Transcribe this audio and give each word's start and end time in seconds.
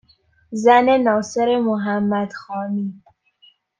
زن 0.51 0.89
ناصر 0.97 1.59
محمدخانی 1.59 3.01